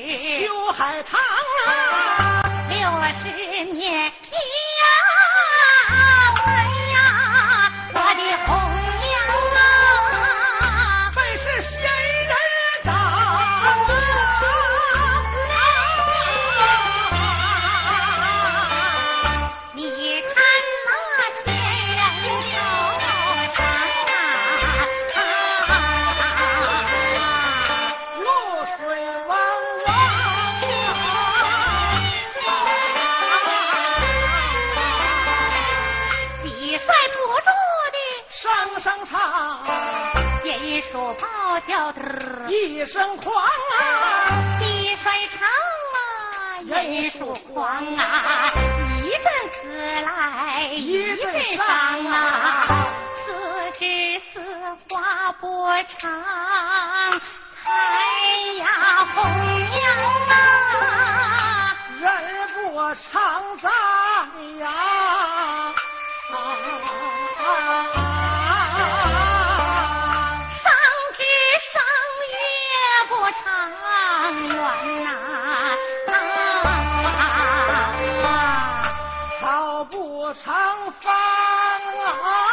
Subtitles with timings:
[0.00, 1.18] 是秋海棠
[1.66, 2.88] 啊，六
[40.88, 42.00] 银书报叫的，
[42.48, 43.36] 一声狂
[43.78, 45.46] 啊，地摔长
[45.92, 48.50] 啊，银书狂啊，
[49.04, 51.66] 一阵死来一阵伤
[52.06, 52.90] 啊，
[53.26, 54.40] 四枝丝
[54.88, 55.66] 花不
[55.98, 56.10] 长，
[57.62, 57.68] 开
[58.56, 58.64] 呀
[59.14, 59.16] 红
[59.68, 59.76] 娘
[60.30, 60.32] 啊。
[62.00, 62.08] 人
[62.54, 63.68] 不常在
[64.58, 65.67] 呀。
[79.90, 82.47] 不长发啊。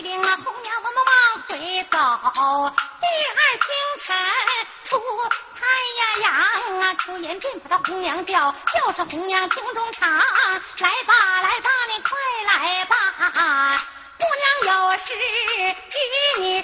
[0.00, 1.12] 领啊红娘我们往
[1.48, 1.96] 回走。
[3.00, 3.66] 第二清
[4.04, 4.06] 晨
[4.88, 4.90] 出
[5.58, 5.66] 太
[5.98, 6.32] 阳
[6.80, 10.22] 啊，出言便把他红娘叫，就是红娘胸中藏，来
[11.06, 12.94] 吧来吧，你快来吧，
[14.18, 14.42] 姑娘
[14.74, 16.62] 有事与你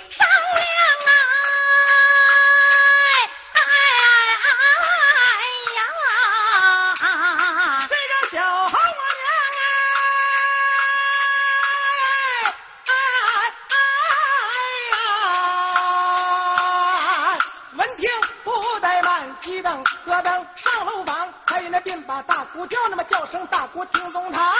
[20.04, 24.52] 咯噔上楼房，开那便把大姑叫，那么叫声大姑听中堂。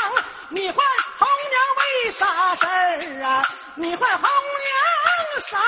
[0.48, 0.76] 你唤
[1.18, 3.42] 红娘为啥事儿啊？
[3.74, 5.58] 你唤红娘啥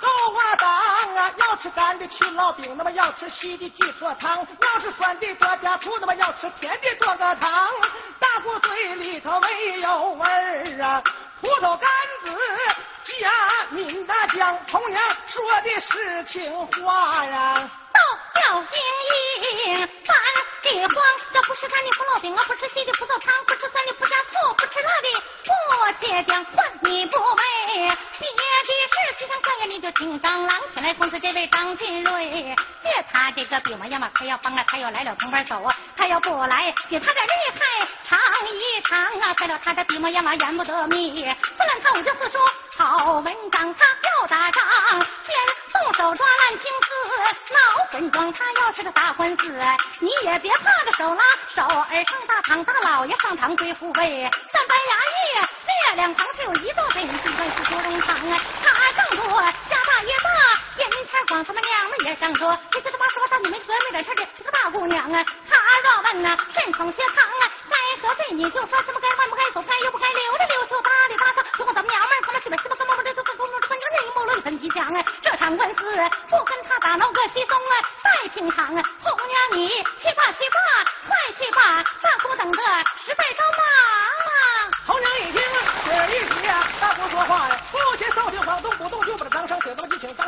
[0.00, 1.32] 够啊当啊？
[1.36, 7.68] 要吃干的去烙饼，那么要吃稀的去做汤，要是酸的多加醋，那么要吃甜的多个糖。
[8.18, 11.02] 大姑嘴里头没有味儿啊，
[11.40, 11.88] 葡萄干
[12.24, 12.36] 子
[13.04, 13.30] 加
[13.70, 17.70] 闽大酱，红娘说的是情话呀。
[18.50, 20.16] 角莺莺烦
[20.60, 20.96] 地慌，
[21.32, 32.28] 这不是干的胡烙饼啊，不吃稀的葡萄汤，不吃酸的不加醋，不吃辣的不切姜，换你不为别的事，就想看看你就听张郎前来公子这位张金瑞，
[32.82, 38.18] 借他这个比模样嘛，他要帮啊，他要来了同伴走啊，他要不来，给他点厉害尝
[38.48, 42.40] 一尝啊，废了他的比模样嘛，言不得密，不然他我就四说
[42.76, 44.60] 好文章，他要打仗，
[44.98, 45.36] 先
[45.72, 49.60] 动手抓烂青丝，闹混装，他要是个大官司，
[50.00, 51.22] 你也别怕着手拉
[51.54, 60.30] 手儿上大堂，大老爷上堂归护卫，三班衙役列两旁只有一座北，就算是九龙堂啊，他上桌家大业大，
[60.84, 75.76] 银钱广，他们娘们也上桌，这这这八十八大你没哥没点事的这个大姑娘啊，他若问呐甚从学堂啊，该何罪你就说什么该换不该走，该又不该留着溜秋搭里搭子，如果咱们娘们儿他们是个什么什么什么这这这这这这阴谋论分析讲啊，这场官司
[76.28, 77.72] 不跟他打闹个稀松啊，
[78.04, 78.82] 再平常啊，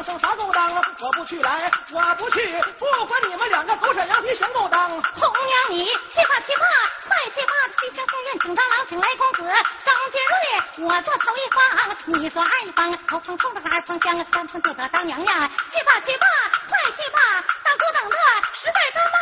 [0.05, 0.75] 这么就请张生啥勾当？
[0.75, 4.89] 我不去来，我不去，不管你们两个狗扯羊皮想勾当。
[4.91, 5.01] 红
[5.47, 6.67] 娘你去吧去吧，
[7.07, 7.53] 快去吧！
[7.81, 9.53] 西厢开院请张郎，请来公子
[9.85, 15.49] 张金瑞，我做头一方，你做二一方，头方冲着二方香，三方就得当娘娘。
[15.71, 16.27] 去吧去吧，
[16.69, 17.19] 快去吧！
[17.63, 18.17] 大姑等着
[18.61, 19.17] 实在着忙。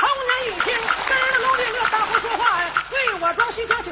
[0.00, 0.74] 红娘一听，
[1.08, 3.82] 跟着楼里那大姑说话呀，对我装西厢